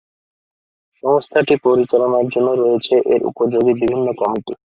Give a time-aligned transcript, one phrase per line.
[1.03, 4.53] সংস্থাটি পরিচালনার জন্য রয়েছে এর উপযোগী বিভিন্ন কমিটি।